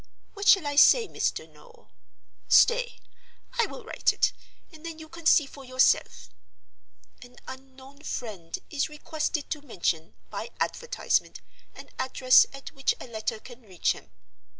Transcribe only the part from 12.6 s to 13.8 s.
which a letter can